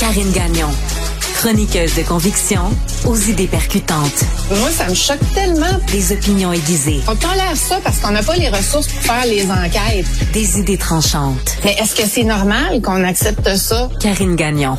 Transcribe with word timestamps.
Karine 0.00 0.32
Gagnon. 0.32 0.70
Chroniqueuse 1.34 1.94
de 1.94 2.02
conviction 2.02 2.62
aux 3.06 3.16
idées 3.16 3.46
percutantes. 3.46 4.24
Moi, 4.48 4.70
ça 4.70 4.88
me 4.88 4.94
choque 4.94 5.20
tellement. 5.34 5.78
Des 5.92 6.12
opinions 6.12 6.54
aiguisées. 6.54 7.02
On 7.06 7.14
tolère 7.14 7.54
ça 7.54 7.80
parce 7.84 7.98
qu'on 7.98 8.12
n'a 8.12 8.22
pas 8.22 8.36
les 8.36 8.48
ressources 8.48 8.88
pour 8.88 9.02
faire 9.02 9.26
les 9.26 9.44
enquêtes. 9.50 10.06
Des 10.32 10.58
idées 10.58 10.78
tranchantes. 10.78 11.58
Mais 11.64 11.74
est-ce 11.74 11.94
que 11.94 12.08
c'est 12.08 12.24
normal 12.24 12.80
qu'on 12.80 13.04
accepte 13.04 13.54
ça? 13.56 13.90
Karine 14.00 14.36
Gagnon. 14.36 14.78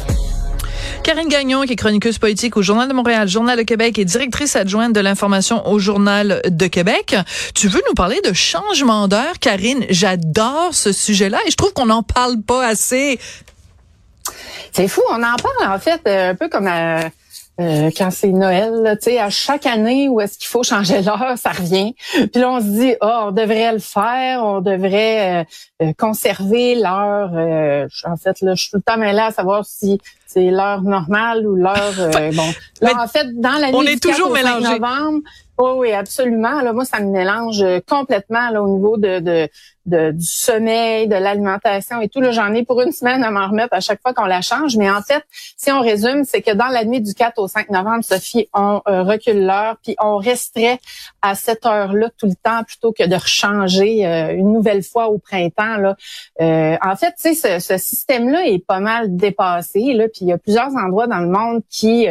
Karine 1.04 1.30
Gagnon, 1.30 1.64
qui 1.64 1.74
est 1.74 1.76
chroniqueuse 1.76 2.18
politique 2.18 2.58
au 2.58 2.64
Journal 2.64 2.88
de 2.88 2.94
Montréal, 2.94 3.28
Journal 3.28 3.58
de 3.58 3.64
Québec 3.64 4.00
et 4.00 4.06
directrice 4.06 4.56
adjointe 4.56 4.94
de 4.94 5.02
l'information 5.02 5.68
au 5.68 5.78
Journal 5.78 6.42
de 6.48 6.68
Québec. 6.68 7.16
Tu 7.54 7.68
veux 7.68 7.82
nous 7.88 7.94
parler 7.94 8.20
de 8.28 8.34
changement 8.34 9.08
d'heure, 9.08 9.38
Karine? 9.40 9.86
J'adore 9.90 10.70
ce 10.74 10.92
sujet-là 10.92 11.38
et 11.46 11.52
je 11.52 11.58
trouve 11.58 11.74
qu'on 11.74 11.88
n'en 11.88 12.02
parle 12.02 12.42
pas 12.42 12.66
assez. 12.66 13.20
C'est 14.72 14.88
fou, 14.88 15.02
on 15.10 15.16
en 15.16 15.36
parle 15.36 15.74
en 15.74 15.80
fait 15.80 16.02
euh, 16.08 16.32
un 16.32 16.36
peu 16.36 16.48
comme 16.48 16.68
à, 16.68 17.06
euh, 17.60 17.92
quand 17.96 18.10
c'est 18.10 18.30
Noël, 18.30 18.98
tu 19.02 19.12
sais, 19.12 19.20
à 19.20 19.30
chaque 19.30 19.66
année 19.66 20.08
où 20.08 20.22
est-ce 20.22 20.38
qu'il 20.38 20.48
faut 20.48 20.64
changer 20.64 21.02
l'heure, 21.04 21.36
ça 21.38 21.52
revient. 21.52 21.94
Puis 22.14 22.42
là, 22.42 22.52
on 22.52 22.60
se 22.62 22.66
dit, 22.66 22.96
oh, 23.02 23.26
on 23.26 23.32
devrait 23.32 23.74
le 23.74 23.80
faire, 23.80 24.44
on 24.44 24.62
devrait 24.62 25.46
euh, 25.82 25.92
conserver 25.98 26.76
l'heure. 26.76 27.32
en 28.06 28.18
fait, 28.18 28.42
là, 28.42 28.56
je 28.56 28.62
suis 28.62 28.72
tout 28.72 28.78
le 28.78 28.84
temps 28.84 28.98
mêlée 28.98 29.20
à 29.20 29.32
savoir 29.32 29.66
si 29.66 30.00
c'est 30.34 30.50
l'heure 30.50 30.82
normale 30.82 31.46
ou 31.48 31.56
l'heure 31.56 31.94
bon. 32.34 32.50
Là, 32.82 32.94
en 33.00 33.08
fait, 33.08 33.28
dans 33.40 33.60
la 33.60 33.72
nuit 33.72 33.78
on 33.78 33.84
est 33.84 34.02
toujours 34.02 34.32
mélangé. 34.32 34.80
novembre, 34.80 35.20
oui, 35.58 35.72
oui, 35.78 35.92
absolument. 35.92 36.62
Là, 36.62 36.74
moi, 36.74 36.86
ça 36.86 37.00
me 37.00 37.12
mélange 37.12 37.64
complètement 37.88 38.50
là, 38.50 38.64
au 38.64 38.68
niveau 38.68 38.98
de, 38.98 39.20
de 39.20 39.50
de, 39.86 40.12
du 40.12 40.26
sommeil, 40.26 41.08
de 41.08 41.16
l'alimentation 41.16 42.02
et 42.02 42.10
tout. 42.10 42.22
Là, 42.22 42.32
j'en 42.32 42.54
ai 42.54 42.64
pour 42.64 42.82
une 42.82 42.92
semaine 42.92 43.24
à 43.24 43.32
m'en 43.32 43.48
remettre 43.48 43.74
à 43.74 43.80
chaque 43.80 44.02
fois 44.02 44.14
qu'on 44.14 44.26
la 44.26 44.42
change. 44.42 44.78
Mais 44.78 44.90
en 44.90 45.02
fait, 45.02 45.24
si 45.58 45.72
on 45.72 45.82
résume, 45.82 46.24
c'est 46.24 46.42
que 46.42 46.52
dans 46.52 46.68
la 46.68 46.86
nuit 46.86 47.02
du 47.02 47.14
4 47.14 47.40
au 47.40 47.48
5 47.48 47.70
novembre, 47.70 48.04
Sophie, 48.04 48.48
on 48.54 48.82
euh, 48.88 49.04
recule 49.04 49.46
l'heure, 49.46 49.78
puis 49.84 49.96
on 50.00 50.18
resterait 50.18 50.80
à 51.22 51.36
cette 51.36 51.66
heure-là 51.66 52.10
tout 52.18 52.28
le 52.28 52.36
temps 52.36 52.64
plutôt 52.64 52.92
que 52.92 53.08
de 53.08 53.16
rechanger 53.16 54.06
euh, 54.06 54.34
une 54.34 54.54
nouvelle 54.54 54.84
fois 54.84 55.08
au 55.10 55.18
printemps. 55.18 55.78
Là. 55.78 55.96
Euh, 56.42 56.78
en 56.84 56.96
fait, 56.96 57.14
tu 57.20 57.34
sais, 57.34 57.60
ce, 57.60 57.60
ce 57.60 57.78
système-là 57.78 58.46
est 58.46 58.66
pas 58.66 58.80
mal 58.80 59.16
dépassé. 59.16 59.94
Là, 59.94 60.08
puis 60.14 60.21
il 60.22 60.28
y 60.28 60.32
a 60.32 60.38
plusieurs 60.38 60.74
endroits 60.76 61.08
dans 61.08 61.20
le 61.20 61.28
monde 61.28 61.62
qui 61.70 62.08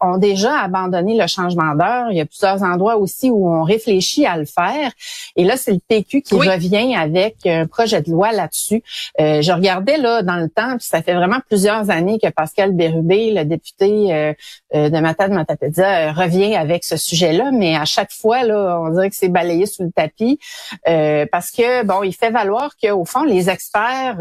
ont 0.00 0.18
déjà 0.18 0.60
abandonné 0.60 1.18
le 1.18 1.26
changement 1.26 1.74
d'heure. 1.74 2.06
Il 2.10 2.16
y 2.16 2.20
a 2.20 2.26
plusieurs 2.26 2.62
endroits 2.62 2.96
aussi 2.96 3.30
où 3.30 3.48
on 3.48 3.62
réfléchit 3.64 4.24
à 4.26 4.36
le 4.36 4.44
faire. 4.44 4.92
Et 5.36 5.44
là, 5.44 5.56
c'est 5.56 5.72
le 5.72 5.80
PQ 5.86 6.22
qui 6.22 6.34
revient 6.34 6.94
avec 6.94 7.46
un 7.46 7.66
projet 7.66 8.02
de 8.02 8.10
loi 8.10 8.32
là-dessus. 8.32 8.82
Euh, 9.20 9.42
je 9.42 9.52
regardais 9.52 9.96
là 9.96 10.22
dans 10.22 10.36
le 10.36 10.48
temps, 10.48 10.76
puis 10.76 10.86
ça 10.86 11.02
fait 11.02 11.14
vraiment 11.14 11.38
plusieurs 11.48 11.90
années 11.90 12.18
que 12.22 12.28
Pascal 12.30 12.72
Bérubé, 12.72 13.32
le 13.32 13.44
député 13.44 14.12
euh, 14.12 14.32
euh 14.74 14.88
de 14.88 14.98
Matad 14.98 15.32
Matapédia, 15.32 16.10
euh, 16.10 16.12
revient 16.12 16.54
avec 16.56 16.84
ce 16.84 16.96
sujet-là, 16.96 17.50
mais 17.52 17.76
à 17.76 17.84
chaque 17.84 18.12
fois 18.12 18.42
là, 18.44 18.80
on 18.80 18.90
dirait 18.90 19.10
que 19.10 19.16
c'est 19.16 19.28
balayé 19.28 19.66
sous 19.66 19.82
le 19.82 19.90
tapis 19.90 20.38
parce 20.84 21.50
que 21.50 21.84
bon, 21.84 22.02
il 22.02 22.14
fait 22.14 22.30
valoir 22.30 22.70
qu'au 22.82 23.04
fond 23.04 23.24
les 23.24 23.48
experts 23.50 24.18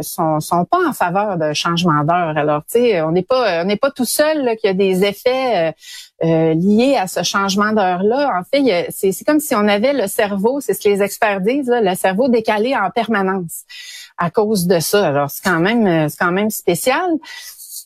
sont 0.00 0.40
sont 0.40 0.64
pas 0.64 0.78
en 0.86 0.92
faveur 0.92 1.36
d'un 1.36 1.52
changement 1.52 2.04
d'heure. 2.04 2.34
Alors 2.52 2.64
tu 2.64 2.78
sais, 2.78 3.00
on 3.02 3.12
n'est 3.12 3.22
pas 3.22 3.62
on 3.62 3.64
n'est 3.64 3.76
pas 3.76 3.90
tout 3.90 4.04
seul 4.04 4.56
qu'il 4.56 4.68
y 4.68 4.70
a 4.70 4.74
des 4.74 5.04
effets 5.04 5.74
euh, 6.24 6.54
lié 6.54 6.96
à 6.96 7.08
ce 7.08 7.22
changement 7.22 7.72
d'heure-là. 7.72 8.32
En 8.38 8.44
fait, 8.44 8.86
c'est 8.90 9.24
comme 9.24 9.40
si 9.40 9.54
on 9.54 9.66
avait 9.66 9.92
le 9.92 10.06
cerveau, 10.06 10.60
c'est 10.60 10.74
ce 10.74 10.80
que 10.80 10.88
les 10.88 11.02
experts 11.02 11.40
disent, 11.40 11.72
le 11.72 11.94
cerveau 11.96 12.28
décalé 12.28 12.76
en 12.76 12.90
permanence 12.90 13.64
à 14.18 14.30
cause 14.30 14.66
de 14.66 14.78
ça. 14.78 15.08
Alors, 15.08 15.30
c'est 15.30 15.42
quand 15.42 15.58
même, 15.58 15.86
euh, 15.86 16.08
c'est 16.08 16.18
quand 16.18 16.30
même 16.30 16.50
spécial. 16.50 17.10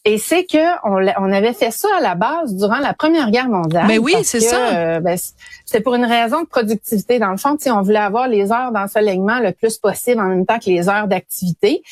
Et 0.05 0.19
c'est 0.19 0.45
que 0.45 0.59
on, 0.85 1.05
on, 1.19 1.33
avait 1.33 1.53
fait 1.53 1.73
ça 1.73 1.89
à 1.99 2.01
la 2.01 2.15
base 2.15 2.55
durant 2.55 2.79
la 2.79 2.95
Première 2.95 3.31
Guerre 3.31 3.49
mondiale. 3.49 3.87
Mais 3.89 3.99
oui, 3.99 4.15
c'est 4.23 4.41
ça. 4.41 4.77
Euh, 4.77 5.01
ben, 5.01 5.19
c'est 5.65 5.81
pour 5.81 5.95
une 5.95 6.05
raison 6.05 6.43
de 6.43 6.47
productivité. 6.47 7.19
Dans 7.19 7.31
le 7.31 7.39
fond, 7.39 7.57
on 7.67 7.83
voulait 7.83 7.99
avoir 7.99 8.29
les 8.29 8.53
heures 8.53 8.71
d'ensoleillement 8.71 9.41
le 9.41 9.51
plus 9.51 9.79
possible 9.79 10.21
en 10.21 10.29
même 10.29 10.47
temps 10.47 10.61
que 10.61 10.71
les 10.71 10.89
heures 10.89 11.09
d'activité. 11.09 11.83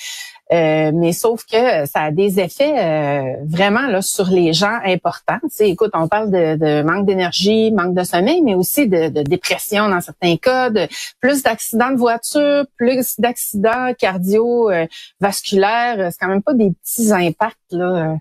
Euh, 0.52 0.90
mais 0.92 1.12
sauf 1.12 1.46
que 1.46 1.86
ça 1.86 2.02
a 2.02 2.10
des 2.10 2.38
effets 2.38 2.78
euh, 2.78 3.36
vraiment 3.46 3.86
là 3.86 4.02
sur 4.02 4.28
les 4.28 4.52
gens 4.52 4.78
importants. 4.84 5.38
Tu 5.56 5.64
écoute, 5.64 5.92
on 5.94 6.06
parle 6.06 6.30
de, 6.30 6.82
manque 6.82 7.06
d'énergie, 7.06 7.72
manque 7.72 7.94
de 7.94 8.04
sommeil, 8.04 8.42
mais 8.42 8.54
aussi 8.54 8.86
de, 8.86 9.08
dépression 9.22 9.88
dans 9.88 10.02
certains 10.02 10.36
cas, 10.36 10.68
de 10.68 10.86
plus 11.20 11.42
d'accidents 11.42 11.92
de 11.92 11.96
voiture, 11.96 12.66
plus 12.76 13.18
d'accidents 13.18 13.94
cardiovasculaires. 13.98 16.12
C'est 16.12 16.18
quand 16.20 16.28
même 16.28 16.42
pas 16.42 16.54
des 16.54 16.72
petits 16.72 17.10
impacts 17.12 17.56
là 17.70 18.18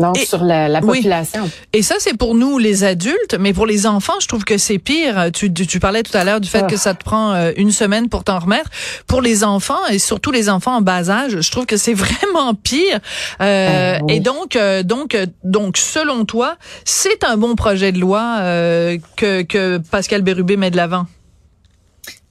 donc, 0.00 0.16
sur 0.18 0.42
la, 0.42 0.68
la 0.68 0.80
population. 0.80 1.50
Et 1.72 1.82
ça, 1.82 1.96
c'est 1.98 2.16
pour 2.16 2.34
nous, 2.34 2.58
les 2.58 2.84
adultes, 2.84 3.36
mais 3.38 3.52
pour 3.52 3.66
les 3.66 3.86
enfants, 3.86 4.20
je 4.20 4.26
trouve 4.26 4.44
que 4.44 4.58
c'est 4.58 4.78
pire. 4.78 5.30
Tu, 5.32 5.52
tu, 5.52 5.80
parlais 5.80 6.02
tout 6.02 6.16
à 6.16 6.24
l'heure 6.24 6.40
du 6.40 6.48
fait 6.48 6.62
ah. 6.64 6.66
que 6.66 6.76
ça 6.76 6.94
te 6.94 7.02
prend 7.04 7.32
euh, 7.32 7.52
une 7.56 7.70
semaine 7.70 8.08
pour 8.08 8.24
t'en 8.24 8.38
remettre. 8.38 8.70
Pour 9.06 9.22
les 9.22 9.44
enfants, 9.44 9.84
et 9.90 9.98
surtout 9.98 10.30
les 10.30 10.48
enfants 10.48 10.76
en 10.76 10.80
bas 10.80 11.10
âge, 11.10 11.40
je 11.40 11.50
trouve 11.50 11.66
que 11.66 11.76
c'est 11.76 11.94
vraiment 12.06 12.54
pire. 12.54 13.00
Euh, 13.40 13.98
ah, 14.00 14.04
Et 14.08 14.20
donc, 14.20 14.56
euh, 14.56 14.82
donc, 14.82 15.16
donc, 15.44 15.76
selon 15.76 16.24
toi, 16.24 16.56
c'est 16.84 17.24
un 17.24 17.36
bon 17.36 17.54
projet 17.54 17.92
de 17.92 17.98
loi 17.98 18.38
euh, 18.40 18.98
que, 19.16 19.42
que 19.42 19.78
Pascal 19.78 20.22
Bérubé 20.22 20.56
met 20.56 20.70
de 20.70 20.76
l'avant? 20.76 21.06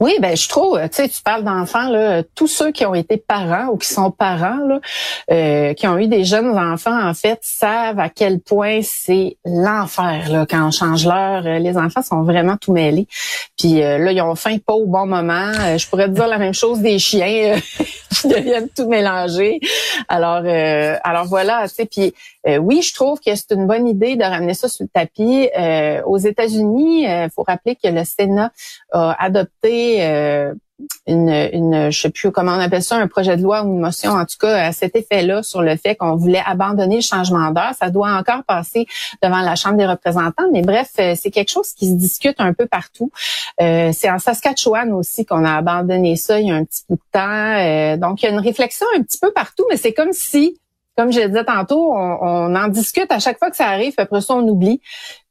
Oui, 0.06 0.20
ben 0.20 0.38
je 0.38 0.48
trouve, 0.48 0.80
tu 0.82 0.88
sais, 0.92 1.10
tu 1.10 1.20
parles 1.24 1.44
d'enfants 1.44 1.90
là, 1.90 2.22
tous 2.36 2.46
ceux 2.46 2.72
qui 2.72 2.86
ont 2.86 2.94
été 2.94 3.18
parents 3.18 3.70
ou 3.70 3.78
qui 3.78 3.88
sont 3.88 4.12
parents 4.12 4.60
là, 4.68 4.80
euh, 5.32 5.74
qui 5.74 5.88
ont 5.88 5.98
eu 5.98 6.08
des 6.08 6.24
jeunes 6.24 6.56
enfants 6.60 7.10
en 7.10 7.16
fait, 7.16 7.40
savent 7.42 7.98
à 7.98 8.10
quel 8.10 8.40
point 8.40 8.82
c'est 8.84 9.38
l'enfer 9.46 10.30
là 10.30 10.46
quand 10.48 10.68
on 10.68 10.70
change 10.70 11.08
l'heure. 11.08 11.48
Euh, 11.48 11.58
les 11.58 11.76
enfants 11.76 12.04
sont 12.04 12.22
vraiment 12.22 12.56
tout 12.56 12.72
mêlés. 12.72 13.08
Puis 13.58 13.82
euh, 13.82 13.98
là, 13.98 14.12
ils 14.12 14.22
ont 14.22 14.36
faim 14.36 14.58
pas 14.64 14.74
au 14.74 14.86
bon 14.86 15.08
moment. 15.08 15.52
je 15.76 15.88
pourrais 15.88 16.06
te 16.06 16.14
dire 16.14 16.28
la 16.28 16.38
même 16.38 16.54
chose 16.54 16.82
des 16.82 17.00
chiens 17.00 17.56
qui 18.12 18.28
deviennent 18.28 18.70
tout 18.70 18.88
mélangés. 18.88 19.60
Alors, 20.08 20.44
alors 21.04 21.26
voilà, 21.26 21.68
tu 21.68 21.74
sais. 21.74 21.86
Puis 21.88 22.14
oui, 22.60 22.82
je 22.82 22.94
trouve 22.94 23.20
que 23.20 23.34
c'est 23.36 23.52
une 23.52 23.68
bonne 23.68 23.88
idée 23.88 24.16
de 24.16 24.24
ramener 24.24 24.54
ça 24.54 24.68
sur 24.68 24.84
le 24.84 24.90
tapis. 24.90 25.50
aux 26.06 26.18
États-Unis, 26.18 27.04
il 27.04 27.30
faut 27.34 27.44
rappeler 27.44 27.76
que 27.76 27.88
le 27.88 28.04
Sénat 28.04 28.52
a 28.92 29.24
adopté 29.24 30.04
euh, 30.04 30.54
une, 31.08 31.30
une, 31.30 31.90
je 31.90 32.02
sais 32.02 32.10
plus 32.10 32.32
comment 32.32 32.52
on 32.52 32.60
appelle 32.60 32.84
ça, 32.84 32.98
un 32.98 33.08
projet 33.08 33.38
de 33.38 33.42
loi 33.42 33.64
ou 33.64 33.68
une 33.68 33.80
motion, 33.80 34.12
en 34.12 34.26
tout 34.26 34.38
cas, 34.40 34.68
à 34.68 34.72
cet 34.74 34.96
effet-là, 34.96 35.42
sur 35.42 35.62
le 35.62 35.78
fait 35.78 35.96
qu'on 35.96 36.16
voulait 36.16 36.44
abandonner 36.46 36.98
le 36.98 37.02
changement 37.02 37.52
d'heure. 37.52 37.74
Ça 37.80 37.90
doit 37.90 38.12
encore 38.12 38.44
passer 38.44 38.86
devant 39.24 39.40
la 39.40 39.56
Chambre 39.56 39.78
des 39.78 39.86
représentants, 39.86 40.50
mais 40.52 40.62
bref, 40.62 40.90
euh, 41.00 41.14
c'est 41.16 41.32
quelque 41.32 41.52
chose 41.52 41.72
qui 41.74 41.88
se 41.88 41.94
discute 41.94 42.36
un 42.40 42.54
peu 42.54 42.66
partout. 42.66 43.12
Euh, 43.62 43.92
c'est 43.94 44.10
en 44.10 44.20
Saskatchewan 44.20 44.92
aussi 44.92 45.26
qu'on 45.26 45.46
a 45.46 45.56
abandonné 45.56 46.18
ça 46.18 46.40
il 46.40 46.48
y 46.48 46.52
a 46.52 46.56
un 46.56 46.66
petit 46.66 46.84
bout 46.90 46.96
de 46.96 47.02
temps. 47.12 48.08
donc, 48.08 48.22
il 48.22 48.26
y 48.26 48.30
a 48.30 48.32
une 48.32 48.40
réflexion 48.40 48.86
un 48.98 49.02
petit 49.02 49.18
peu 49.18 49.32
partout, 49.32 49.64
mais 49.70 49.78
c'est 49.78 49.94
comme 49.94 50.12
si 50.12 50.60
comme 50.98 51.12
je 51.12 51.22
disais 51.22 51.44
tantôt, 51.44 51.94
on, 51.94 52.56
en 52.56 52.68
discute 52.68 53.12
à 53.12 53.20
chaque 53.20 53.38
fois 53.38 53.50
que 53.50 53.58
ça 53.58 53.68
arrive, 53.68 53.94
après 53.98 54.22
ça, 54.22 54.36
on 54.36 54.48
oublie, 54.48 54.82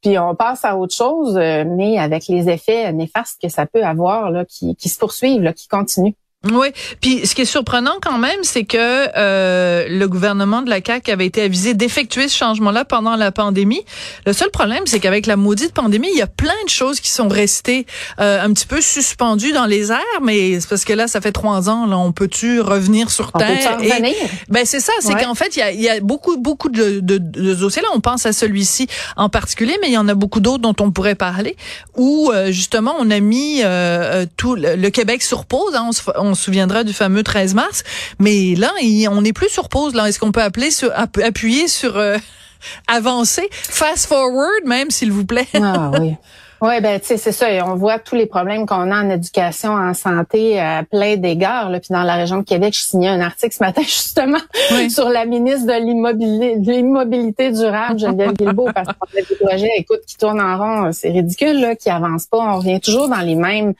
puis 0.01 0.17
on 0.19 0.35
passe 0.35 0.63
à 0.63 0.77
autre 0.77 0.93
chose, 0.93 1.37
euh, 1.37 1.63
mais 1.67 1.97
avec 1.97 2.27
les 2.27 2.49
effets 2.49 2.91
néfastes 2.93 3.41
que 3.41 3.49
ça 3.49 3.65
peut 3.65 3.83
avoir, 3.83 4.31
là, 4.31 4.45
qui, 4.45 4.75
qui 4.75 4.89
se 4.89 4.99
poursuivent, 4.99 5.41
là, 5.41 5.53
qui 5.53 5.67
continuent. 5.67 6.13
Oui, 6.51 6.67
puis 7.01 7.25
ce 7.25 7.33
qui 7.33 7.41
est 7.41 7.45
surprenant 7.45 7.95
quand 8.01 8.17
même, 8.17 8.43
c'est 8.43 8.65
que 8.65 8.77
euh, 8.77 9.87
le 9.89 10.07
gouvernement 10.07 10.61
de 10.61 10.69
la 10.69 10.79
CAQ 10.85 11.11
avait 11.11 11.25
été 11.25 11.41
avisé 11.41 11.73
d'effectuer 11.73 12.27
ce 12.27 12.37
changement-là 12.37 12.85
pendant 12.85 13.15
la 13.15 13.31
pandémie. 13.31 13.83
Le 14.25 14.33
seul 14.33 14.51
problème, 14.51 14.83
c'est 14.85 14.99
qu'avec 14.99 15.25
la 15.25 15.37
maudite 15.37 15.73
pandémie, 15.73 16.09
il 16.13 16.17
y 16.17 16.21
a 16.21 16.27
plein 16.27 16.53
de 16.65 16.69
choses 16.69 16.99
qui 16.99 17.09
sont 17.09 17.27
restées 17.27 17.87
euh, 18.19 18.43
un 18.43 18.53
petit 18.53 18.67
peu 18.67 18.79
suspendues 18.81 19.53
dans 19.53 19.65
les 19.65 19.91
airs, 19.91 20.21
mais 20.21 20.59
c'est 20.59 20.69
parce 20.69 20.85
que 20.85 20.93
là, 20.93 21.07
ça 21.07 21.19
fait 21.19 21.31
trois 21.31 21.69
ans, 21.69 21.87
là, 21.87 21.97
on 21.97 22.11
peut-tu 22.11 22.61
revenir 22.61 23.09
sur 23.09 23.31
on 23.33 23.39
terre? 23.39 23.77
Peut 23.77 23.83
revenir? 23.83 24.13
Ben 24.49 24.65
c'est 24.65 24.79
ça, 24.79 24.93
c'est 24.99 25.15
qu'en 25.15 25.35
fait, 25.35 25.55
il 25.55 25.59
y 25.59 25.63
a, 25.63 25.71
y 25.71 25.89
a, 25.89 25.99
beaucoup, 25.99 26.37
beaucoup 26.37 26.69
de, 26.69 26.99
de, 26.99 27.17
de 27.17 27.53
dossiers 27.55 27.81
là. 27.81 27.87
On 27.93 28.01
pense 28.01 28.25
à 28.25 28.33
celui-ci 28.33 28.87
en 29.15 29.29
particulier, 29.29 29.77
mais 29.81 29.87
il 29.87 29.93
y 29.93 29.97
en 29.97 30.07
a 30.07 30.13
beaucoup 30.13 30.39
d'autres 30.39 30.61
dont 30.61 30.75
on 30.79 30.91
pourrait 30.91 31.15
parler. 31.15 31.55
Où 31.95 32.31
euh, 32.31 32.51
justement, 32.51 32.93
on 32.99 33.09
a 33.09 33.19
mis 33.19 33.61
tout 34.37 34.55
le, 34.55 34.89
Québec 34.89 35.23
sur 35.23 35.45
pause. 35.45 35.75
Hein, 35.75 35.89
on, 36.15 36.29
on 36.29 36.34
se 36.35 36.43
souviendra 36.43 36.83
du 36.83 36.93
fameux 36.93 37.23
13 37.23 37.53
mars. 37.53 37.83
Mais 38.19 38.55
là, 38.55 38.71
on 39.11 39.21
n'est 39.21 39.33
plus 39.33 39.49
sur 39.49 39.69
pause. 39.69 39.93
Là, 39.95 40.07
est-ce 40.07 40.19
qu'on 40.19 40.31
peut 40.31 40.41
appeler 40.43 40.71
sur 40.71 40.91
appuyer 40.95 41.67
sur 41.67 41.97
euh, 41.97 42.17
avancer, 42.87 43.47
fast 43.51 44.07
forward 44.07 44.65
même, 44.65 44.91
s'il 44.91 45.11
vous 45.11 45.25
plaît 45.25 45.47
Ah 45.55 45.91
oui. 45.99 46.15
Oui, 46.61 46.79
ben 46.81 46.99
tu 46.99 47.07
sais, 47.07 47.17
c'est 47.17 47.31
ça. 47.31 47.47
on 47.65 47.75
voit 47.75 47.99
tous 47.99 48.15
les 48.15 48.25
problèmes 48.25 48.65
qu'on 48.65 48.89
a 48.91 49.03
en 49.03 49.09
éducation, 49.09 49.71
en 49.71 49.93
santé, 49.93 50.59
à 50.59 50.83
plein 50.83 51.17
d'égards. 51.17 51.69
Puis 51.71 51.89
dans 51.89 52.03
la 52.03 52.15
région 52.15 52.37
de 52.37 52.43
Québec, 52.43 52.73
je 52.73 52.81
signais 52.81 53.09
un 53.09 53.19
article 53.19 53.55
ce 53.55 53.63
matin 53.63 53.81
justement 53.83 54.39
sur 54.89 55.09
la 55.09 55.25
ministre 55.25 55.67
de 55.67 56.71
l'immobilité 56.71 57.51
durable, 57.51 57.99
Geneviève 57.99 58.33
Guilbeault, 58.33 58.69
parce 58.73 58.87
qu'on 58.87 59.17
a 59.17 59.21
des 59.21 59.35
projets, 59.35 59.69
écoute, 59.77 60.01
qui 60.07 60.17
tournent 60.17 60.41
en 60.41 60.57
rond, 60.57 60.91
c'est 60.91 61.09
ridicule, 61.09 61.59
là, 61.59 61.75
qui 61.75 61.89
avancent 61.89 62.27
pas. 62.27 62.37
On 62.37 62.57
revient 62.57 62.79
toujours 62.79 63.09
dans 63.09 63.21
les 63.21 63.35
mêmes 63.35 63.73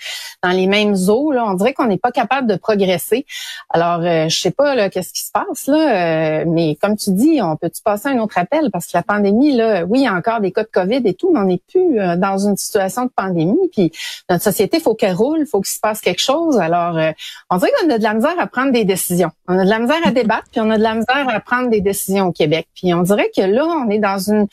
dans 0.43 0.51
les 0.51 0.67
mêmes 0.67 0.95
eaux. 1.07 1.31
Là. 1.31 1.45
On 1.47 1.53
dirait 1.53 1.73
qu'on 1.73 1.87
n'est 1.87 1.97
pas 1.97 2.11
capable 2.11 2.47
de 2.47 2.55
progresser. 2.55 3.25
Alors, 3.69 4.01
euh, 4.01 4.29
je 4.29 4.39
sais 4.39 4.51
pas 4.51 4.75
là, 4.75 4.89
qu'est-ce 4.89 5.13
qui 5.13 5.23
se 5.23 5.31
passe 5.31 5.67
là, 5.67 6.41
euh, 6.41 6.45
mais 6.47 6.77
comme 6.81 6.95
tu 6.97 7.11
dis, 7.11 7.39
on 7.41 7.55
peut-tu 7.55 7.81
passer 7.81 8.09
un 8.09 8.19
autre 8.19 8.37
appel? 8.37 8.69
Parce 8.71 8.87
que 8.87 8.91
la 8.95 9.03
pandémie 9.03 9.55
là, 9.55 9.85
oui, 9.85 9.99
il 9.99 10.03
y 10.03 10.07
a 10.07 10.13
encore 10.13 10.41
des 10.41 10.51
cas 10.51 10.63
de 10.63 10.69
Covid 10.71 11.01
et 11.05 11.13
tout, 11.13 11.31
mais 11.33 11.39
on 11.39 11.45
n'est 11.45 11.61
plus 11.69 11.99
euh, 11.99 12.15
dans 12.15 12.37
une 12.37 12.57
situation 12.65 13.05
de 13.05 13.11
pandémie. 13.15 13.69
Puis 13.71 13.91
notre 14.29 14.43
société, 14.43 14.79
faut 14.79 14.95
qu'elle 14.95 15.15
roule, 15.15 15.45
faut 15.45 15.61
qu'il 15.61 15.73
se 15.73 15.79
passe 15.79 16.01
quelque 16.01 16.21
chose. 16.21 16.57
Alors, 16.57 16.97
euh, 16.97 17.11
on 17.49 17.57
dirait 17.57 17.71
qu'on 17.79 17.89
a 17.89 17.97
de 17.97 18.03
la 18.03 18.13
misère 18.13 18.39
à 18.39 18.47
prendre 18.47 18.71
des 18.71 18.85
décisions. 18.85 19.31
On 19.47 19.57
a 19.57 19.63
de 19.63 19.69
la 19.69 19.79
misère 19.79 20.05
à 20.05 20.11
débattre, 20.11 20.47
puis 20.51 20.61
on 20.61 20.69
a 20.69 20.77
de 20.77 20.83
la 20.83 20.95
misère 20.95 21.27
à 21.29 21.39
prendre 21.39 21.69
des 21.69 21.81
décisions 21.81 22.27
au 22.27 22.31
Québec. 22.31 22.67
Puis 22.75 22.93
on 22.93 23.01
dirait 23.01 23.29
que 23.35 23.41
là, 23.41 23.65
on 23.65 23.89
est 23.89 23.99
dans 23.99 24.17
une 24.17 24.47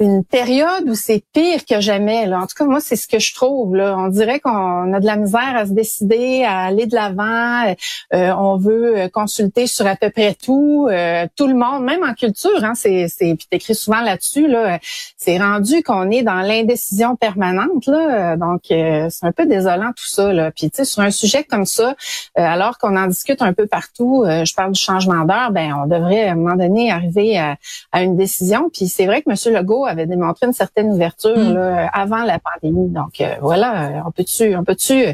une 0.00 0.24
période 0.24 0.88
où 0.88 0.94
c'est 0.94 1.22
pire 1.32 1.64
que 1.64 1.80
jamais. 1.80 2.26
Là. 2.26 2.40
En 2.40 2.46
tout 2.46 2.56
cas, 2.58 2.64
moi, 2.64 2.80
c'est 2.80 2.96
ce 2.96 3.06
que 3.06 3.20
je 3.20 3.32
trouve. 3.32 3.76
Là. 3.76 3.96
On 3.96 4.08
dirait 4.08 4.40
qu'on 4.40 4.92
a 4.92 4.98
de 4.98 5.06
la 5.06 5.16
misère 5.16 5.54
à 5.54 5.66
se 5.66 5.72
décider, 5.72 6.42
à 6.42 6.62
aller 6.62 6.86
de 6.86 6.94
l'avant. 6.94 7.74
Euh, 8.12 8.32
on 8.36 8.56
veut 8.56 9.08
consulter 9.12 9.68
sur 9.68 9.86
à 9.86 9.94
peu 9.94 10.10
près 10.10 10.34
tout, 10.34 10.88
euh, 10.90 11.26
tout 11.36 11.46
le 11.46 11.54
monde, 11.54 11.84
même 11.84 12.02
en 12.02 12.12
culture. 12.14 12.64
Hein, 12.64 12.72
c'est, 12.74 13.06
c'est, 13.08 13.36
puis 13.36 13.46
t'écris 13.48 13.76
souvent 13.76 14.00
là-dessus. 14.00 14.48
Là, 14.48 14.80
c'est 15.16 15.38
rendu 15.38 15.82
qu'on 15.84 16.10
est 16.10 16.22
dans 16.22 16.40
l'indécision 16.40 17.14
permanente. 17.14 17.86
Là, 17.86 18.36
donc 18.36 18.62
euh, 18.72 19.06
c'est 19.10 19.26
un 19.26 19.32
peu 19.32 19.46
désolant 19.46 19.92
tout 19.96 20.08
ça. 20.08 20.32
Là. 20.32 20.50
Puis 20.50 20.70
tu 20.70 20.78
sais, 20.78 20.84
sur 20.84 21.02
un 21.02 21.12
sujet 21.12 21.44
comme 21.44 21.66
ça, 21.66 21.94
alors 22.34 22.78
qu'on 22.78 22.96
en 22.96 23.06
discute 23.06 23.42
un 23.42 23.52
peu 23.52 23.66
partout, 23.66 24.24
je 24.26 24.54
parle 24.54 24.72
du 24.72 24.80
changement 24.80 25.24
d'heure. 25.24 25.52
Ben, 25.52 25.72
on 25.84 25.86
devrait 25.86 26.28
à 26.28 26.32
un 26.32 26.34
moment 26.34 26.56
donné 26.56 26.90
arriver 26.90 27.38
à, 27.38 27.56
à 27.92 28.02
une 28.02 28.16
décision. 28.16 28.70
Puis 28.72 28.88
c'est 28.88 29.06
vrai 29.06 29.22
que 29.22 29.30
M. 29.30 29.54
Legault 29.54 29.83
avait 29.86 30.06
démontré 30.06 30.46
une 30.46 30.52
certaine 30.52 30.90
ouverture 30.92 31.36
mm. 31.36 31.88
avant 31.92 32.22
la 32.24 32.38
pandémie. 32.38 32.88
Donc 32.88 33.20
euh, 33.20 33.34
voilà, 33.40 34.02
on 34.06 34.10
peut-tu, 34.10 34.56
on 34.56 34.64
peut-tu, 34.64 35.06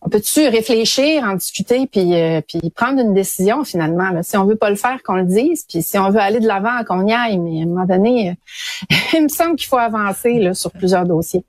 on 0.00 0.08
peut-tu 0.08 0.46
réfléchir, 0.48 1.24
en 1.24 1.34
discuter, 1.34 1.86
puis 1.86 2.14
euh, 2.14 2.40
puis 2.46 2.70
prendre 2.70 3.00
une 3.00 3.14
décision 3.14 3.64
finalement. 3.64 4.22
Si 4.22 4.36
on 4.36 4.44
veut 4.44 4.56
pas 4.56 4.70
le 4.70 4.76
faire, 4.76 5.02
qu'on 5.02 5.14
le 5.14 5.24
dise, 5.24 5.64
puis 5.68 5.82
si 5.82 5.98
on 5.98 6.10
veut 6.10 6.20
aller 6.20 6.40
de 6.40 6.46
l'avant, 6.46 6.84
qu'on 6.86 7.06
y 7.06 7.12
aille. 7.12 7.38
Mais 7.38 7.60
à 7.60 7.62
un 7.64 7.66
moment 7.66 7.86
donné, 7.86 8.30
euh, 8.30 8.94
il 9.14 9.24
me 9.24 9.28
semble 9.28 9.56
qu'il 9.56 9.68
faut 9.68 9.78
avancer 9.78 10.38
là, 10.38 10.54
sur 10.54 10.70
plusieurs 10.70 11.04
dossiers. 11.04 11.44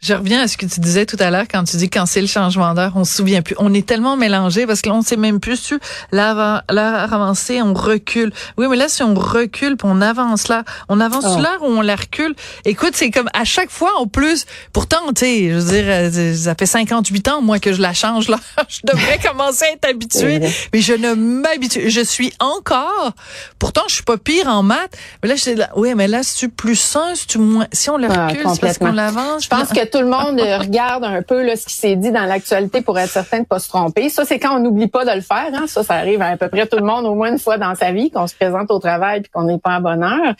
Je 0.00 0.12
reviens 0.12 0.42
à 0.42 0.46
ce 0.46 0.58
que 0.58 0.66
tu 0.66 0.78
disais 0.80 1.06
tout 1.06 1.16
à 1.18 1.30
l'heure 1.30 1.46
quand 1.50 1.64
tu 1.64 1.78
dis 1.78 1.88
quand 1.88 2.04
c'est 2.04 2.20
le 2.20 2.26
changement 2.26 2.74
d'heure, 2.74 2.92
on 2.96 3.04
se 3.04 3.16
souvient 3.16 3.40
plus. 3.40 3.56
On 3.58 3.72
est 3.72 3.86
tellement 3.86 4.16
mélangé 4.16 4.66
parce 4.66 4.82
que 4.82 4.90
on 4.90 5.00
sait 5.00 5.16
même 5.16 5.40
plus 5.40 5.56
si 5.56 5.74
l'heure 6.12 6.62
avancée, 6.68 7.62
on 7.62 7.72
recule. 7.72 8.30
Oui, 8.58 8.66
mais 8.68 8.76
là, 8.76 8.88
si 8.88 9.02
on 9.02 9.14
recule 9.14 9.76
puis 9.76 9.88
on 9.90 10.02
avance 10.02 10.48
là, 10.48 10.64
on 10.88 11.00
avance 11.00 11.24
oh. 11.26 11.40
l'heure 11.40 11.62
ou 11.62 11.66
on 11.66 11.80
la 11.80 11.96
recule. 11.96 12.34
Écoute, 12.66 12.92
c'est 12.94 13.10
comme 13.10 13.28
à 13.32 13.44
chaque 13.44 13.70
fois 13.70 13.90
en 13.98 14.06
plus. 14.06 14.44
Pourtant, 14.74 14.98
tu 15.14 15.24
sais, 15.24 15.50
je 15.50 15.54
veux 15.54 15.72
dire, 15.72 15.84
euh, 15.88 16.34
ça 16.34 16.54
fait 16.54 16.66
58 16.66 17.28
ans 17.28 17.40
moi 17.40 17.58
que 17.58 17.72
je 17.72 17.80
la 17.80 17.94
change 17.94 18.28
là. 18.28 18.38
je 18.68 18.80
devrais 18.84 19.18
commencer 19.18 19.64
à 19.64 19.72
être 19.72 19.88
habituée, 19.88 20.40
mais 20.74 20.80
je 20.82 20.92
ne 20.92 21.14
m'habitue. 21.14 21.88
Je 21.88 22.02
suis 22.02 22.34
encore. 22.38 23.12
Pourtant, 23.58 23.82
je 23.88 23.94
suis 23.94 24.04
pas 24.04 24.18
pire 24.18 24.46
en 24.46 24.62
maths. 24.62 24.96
Mais 25.22 25.30
là, 25.30 25.36
je 25.36 25.50
là, 25.52 25.70
oui, 25.74 25.94
mais 25.96 26.06
là, 26.06 26.22
si 26.22 26.36
tu 26.36 26.48
plus 26.50 26.76
sain, 26.76 27.14
si 27.14 27.26
tu 27.26 27.38
moins, 27.38 27.66
si 27.72 27.88
on 27.88 27.96
la 27.96 28.08
ah, 28.10 28.26
recule, 28.28 28.44
c'est 28.52 28.60
parce 28.60 28.78
qu'on 28.78 28.92
l'avance. 28.92 29.44
Je 29.44 29.48
pense 29.48 29.70
que 29.70 29.86
tout 29.96 30.02
le 30.02 30.08
monde 30.08 30.38
regarde 30.40 31.04
un 31.04 31.22
peu 31.22 31.42
là, 31.42 31.56
ce 31.56 31.64
qui 31.64 31.72
s'est 31.72 31.96
dit 31.96 32.10
dans 32.10 32.26
l'actualité 32.26 32.82
pour 32.82 32.98
être 32.98 33.08
certain 33.08 33.40
de 33.40 33.46
pas 33.46 33.58
se 33.58 33.70
tromper. 33.70 34.10
Ça, 34.10 34.26
c'est 34.26 34.38
quand 34.38 34.56
on 34.56 34.60
n'oublie 34.60 34.88
pas 34.88 35.06
de 35.06 35.12
le 35.12 35.22
faire. 35.22 35.48
Hein. 35.54 35.66
Ça, 35.68 35.82
ça 35.82 35.94
arrive 35.94 36.20
à, 36.20 36.26
à 36.26 36.36
peu 36.36 36.48
près 36.48 36.66
tout 36.66 36.76
le 36.76 36.84
monde 36.84 37.06
au 37.06 37.14
moins 37.14 37.32
une 37.32 37.38
fois 37.38 37.56
dans 37.56 37.74
sa 37.74 37.92
vie, 37.92 38.10
qu'on 38.10 38.26
se 38.26 38.34
présente 38.34 38.70
au 38.70 38.78
travail 38.78 39.22
puis 39.22 39.30
qu'on 39.30 39.44
n'est 39.44 39.58
pas 39.58 39.76
à 39.76 39.80
bonne 39.80 40.02
heure. 40.02 40.34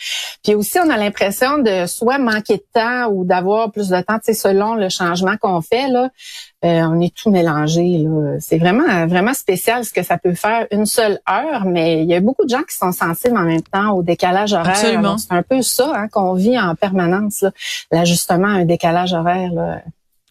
Puis 0.44 0.54
aussi, 0.54 0.78
on 0.78 0.90
a 0.90 0.98
l'impression 0.98 1.56
de 1.56 1.86
soit 1.86 2.18
manquer 2.18 2.56
de 2.56 2.64
temps 2.74 3.06
ou 3.10 3.24
d'avoir 3.24 3.72
plus 3.72 3.88
de 3.88 3.98
temps, 4.02 4.18
selon 4.22 4.74
le 4.74 4.90
changement 4.90 5.38
qu'on 5.40 5.62
fait. 5.62 5.88
Là, 5.88 6.10
euh, 6.66 6.88
on 6.88 7.00
est 7.00 7.14
tout 7.14 7.30
mélangé. 7.30 8.06
C'est 8.40 8.58
vraiment 8.58 9.06
vraiment 9.06 9.34
spécial 9.34 9.84
ce 9.84 9.92
que 9.92 10.02
ça 10.02 10.18
peut 10.18 10.34
faire 10.34 10.66
une 10.70 10.86
seule 10.86 11.20
heure, 11.28 11.64
mais 11.64 12.02
il 12.02 12.08
y 12.08 12.14
a 12.14 12.20
beaucoup 12.20 12.44
de 12.44 12.50
gens 12.50 12.62
qui 12.62 12.76
sont 12.76 12.92
sensibles 12.92 13.36
en 13.36 13.44
même 13.44 13.62
temps 13.62 13.92
au 13.92 14.02
décalage 14.02 14.52
horaire. 14.52 14.76
C'est 14.76 15.34
un 15.34 15.42
peu 15.42 15.62
ça 15.62 15.92
hein, 15.94 16.08
qu'on 16.08 16.34
vit 16.34 16.58
en 16.58 16.74
permanence, 16.74 17.44
l'ajustement 17.90 18.48
à 18.48 18.52
un 18.52 18.64
décalage 18.64 19.12
horaire. 19.12 19.52
Là. 19.52 19.82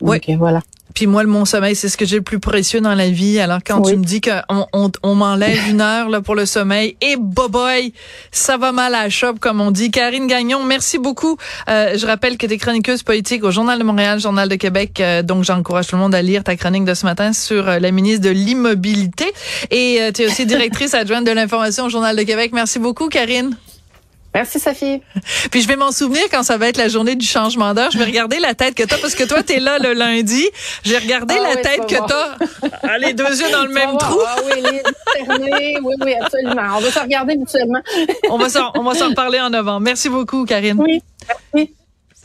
oui. 0.01 0.19
voilà. 0.37 0.61
Puis 0.95 1.07
moi, 1.07 1.23
le 1.23 1.29
mon 1.29 1.43
sommeil, 1.43 1.75
c'est 1.75 1.89
ce 1.89 1.97
que 1.97 2.05
j'ai 2.05 2.15
le 2.15 2.21
plus 2.21 2.39
précieux 2.39 2.79
dans 2.79 2.95
la 2.95 3.09
vie. 3.09 3.39
Alors 3.39 3.59
quand 3.65 3.81
tu 3.81 3.97
me 3.97 4.03
dis 4.03 4.21
qu'on 4.21 4.65
on, 4.71 4.89
on 5.03 5.13
m'enlève 5.13 5.59
une 5.69 5.81
heure 5.81 6.09
là 6.09 6.21
pour 6.21 6.35
le 6.35 6.45
sommeil, 6.45 6.95
et 7.01 7.17
boy, 7.17 7.93
ça 8.31 8.57
va 8.57 8.71
mal 8.71 8.95
à 8.95 9.03
la 9.03 9.09
shop, 9.09 9.35
comme 9.41 9.59
on 9.59 9.71
dit. 9.71 9.91
Karine 9.91 10.25
Gagnon, 10.25 10.63
merci 10.63 10.97
beaucoup. 10.97 11.37
Euh, 11.69 11.97
je 11.97 12.05
rappelle 12.07 12.37
que 12.37 12.47
tu 12.47 12.53
es 12.53 12.57
chroniqueuse 12.57 13.03
politique 13.03 13.43
au 13.43 13.51
Journal 13.51 13.77
de 13.77 13.83
Montréal, 13.83 14.21
Journal 14.21 14.47
de 14.47 14.55
Québec. 14.55 15.01
Euh, 15.01 15.21
donc 15.21 15.43
j'encourage 15.43 15.87
tout 15.87 15.95
le 15.95 16.01
monde 16.01 16.15
à 16.15 16.21
lire 16.21 16.43
ta 16.43 16.55
chronique 16.55 16.85
de 16.85 16.93
ce 16.93 17.05
matin 17.05 17.33
sur 17.33 17.67
euh, 17.67 17.79
la 17.79 17.91
ministre 17.91 18.23
de 18.23 18.29
l'immobilité. 18.29 19.25
Et 19.71 19.99
tu 20.13 20.21
es 20.21 20.27
aussi 20.27 20.45
directrice 20.45 20.93
adjointe 20.93 21.25
de 21.25 21.31
l'information 21.31 21.85
au 21.85 21.89
Journal 21.89 22.15
de 22.15 22.23
Québec. 22.23 22.51
Merci 22.53 22.79
beaucoup, 22.79 23.09
Karine. 23.09 23.55
Merci, 24.35 24.59
Sophie. 24.59 25.01
Puis 25.49 25.61
je 25.61 25.67
vais 25.69 25.77
m'en 25.77 25.93
souvenir 25.93 26.23
quand 26.29 26.43
ça 26.43 26.57
va 26.57 26.67
être 26.67 26.75
la 26.75 26.89
journée 26.89 27.15
du 27.15 27.25
changement 27.25 27.73
d'heure. 27.73 27.89
Je 27.91 27.97
vais 27.97 28.03
regarder 28.03 28.37
la 28.39 28.53
tête 28.53 28.75
que 28.75 28.83
tu 28.83 28.93
as 28.93 28.97
parce 28.97 29.15
que 29.15 29.23
toi, 29.23 29.41
tu 29.41 29.53
es 29.53 29.59
là 29.61 29.79
le 29.79 29.93
lundi. 29.93 30.45
J'ai 30.83 30.97
regardé 30.97 31.35
ah 31.39 31.55
la 31.55 31.55
tête 31.55 31.87
que 31.87 31.95
tu 31.95 32.89
as. 32.89 32.97
les 32.97 33.13
deux 33.13 33.23
yeux 33.23 33.49
dans 33.49 33.63
le 33.63 33.71
même 33.71 33.97
trou. 33.97 34.19
Ah 34.27 34.35
oui, 34.45 34.61
les 34.61 35.79
Oui, 35.79 35.95
oui, 36.01 36.15
absolument. 36.21 36.75
On 36.75 36.81
va 36.81 36.91
se 36.91 36.99
regarder 36.99 37.37
mutuellement. 37.37 37.79
on 38.29 38.37
va 38.37 38.49
s'en 38.49 38.71
reparler 38.73 39.39
en 39.39 39.49
novembre. 39.49 39.79
Merci 39.79 40.09
beaucoup, 40.09 40.43
Karine. 40.43 40.81
Oui, 40.81 41.01
merci. 41.53 41.73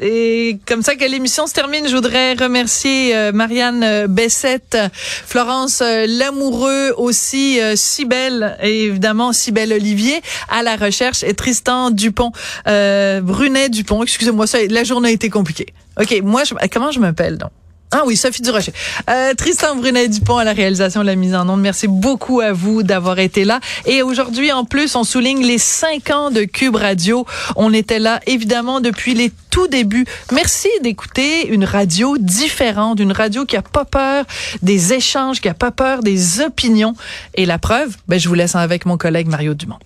Et 0.00 0.58
comme 0.66 0.82
ça 0.82 0.96
que 0.96 1.04
l'émission 1.04 1.46
se 1.46 1.52
termine, 1.52 1.86
je 1.86 1.94
voudrais 1.94 2.32
remercier 2.34 3.14
euh, 3.14 3.32
Marianne 3.32 3.82
euh, 3.84 4.06
Bessette, 4.06 4.78
Florence 4.92 5.82
euh, 5.82 6.06
Lamoureux 6.08 6.94
aussi, 6.96 7.58
Cybelle 7.74 8.56
et 8.62 8.84
évidemment 8.84 9.32
Cybelle 9.32 9.72
Olivier 9.72 10.20
à 10.48 10.62
la 10.62 10.76
recherche 10.76 11.22
et 11.22 11.34
Tristan 11.34 11.90
Dupont, 11.90 12.32
Brunet 12.66 13.68
Dupont. 13.68 14.02
Excusez-moi, 14.02 14.46
la 14.68 14.84
journée 14.84 15.10
a 15.10 15.12
été 15.12 15.28
compliquée. 15.28 15.66
Ok, 16.00 16.20
moi, 16.22 16.44
je, 16.44 16.54
comment 16.72 16.90
je 16.90 17.00
m'appelle 17.00 17.36
donc? 17.36 17.50
Ah 17.92 18.02
oui, 18.06 18.16
Sophie 18.16 18.40
Durocher. 18.40 18.72
Euh, 19.08 19.34
Tristan 19.34 19.74
Brunet-Dupont 19.74 20.36
à 20.36 20.44
la 20.44 20.52
réalisation 20.52 21.00
de 21.00 21.06
la 21.06 21.16
mise 21.16 21.34
en 21.34 21.48
onde. 21.48 21.60
Merci 21.60 21.88
beaucoup 21.88 22.40
à 22.40 22.52
vous 22.52 22.84
d'avoir 22.84 23.18
été 23.18 23.44
là. 23.44 23.58
Et 23.84 24.02
aujourd'hui, 24.02 24.52
en 24.52 24.64
plus, 24.64 24.94
on 24.94 25.02
souligne 25.02 25.44
les 25.44 25.58
cinq 25.58 26.10
ans 26.10 26.30
de 26.30 26.44
Cube 26.44 26.76
Radio. 26.76 27.26
On 27.56 27.72
était 27.72 27.98
là, 27.98 28.20
évidemment, 28.28 28.80
depuis 28.80 29.14
les 29.14 29.32
tout 29.50 29.66
débuts. 29.66 30.06
Merci 30.30 30.68
d'écouter 30.82 31.48
une 31.48 31.64
radio 31.64 32.16
différente, 32.16 33.00
une 33.00 33.10
radio 33.10 33.44
qui 33.44 33.56
a 33.56 33.62
pas 33.62 33.84
peur 33.84 34.24
des 34.62 34.92
échanges, 34.92 35.40
qui 35.40 35.48
a 35.48 35.54
pas 35.54 35.72
peur 35.72 36.04
des 36.04 36.40
opinions. 36.40 36.94
Et 37.34 37.44
la 37.44 37.58
preuve, 37.58 37.96
ben, 38.06 38.20
je 38.20 38.28
vous 38.28 38.34
laisse 38.34 38.54
avec 38.54 38.86
mon 38.86 38.98
collègue 38.98 39.26
Mario 39.26 39.54
Dumont. 39.54 39.78